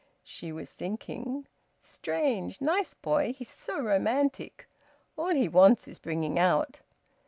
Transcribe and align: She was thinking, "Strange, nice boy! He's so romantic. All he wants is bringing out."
She 0.23 0.51
was 0.51 0.73
thinking, 0.73 1.45
"Strange, 1.79 2.59
nice 2.59 2.95
boy! 2.95 3.33
He's 3.37 3.49
so 3.51 3.79
romantic. 3.79 4.67
All 5.15 5.29
he 5.35 5.47
wants 5.47 5.87
is 5.87 5.99
bringing 5.99 6.39
out." 6.39 6.81